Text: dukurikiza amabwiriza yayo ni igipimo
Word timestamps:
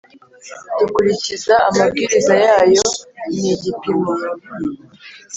dukurikiza 0.77 1.53
amabwiriza 1.69 2.33
yayo 2.45 2.83
ni 3.39 3.45
igipimo 3.53 4.13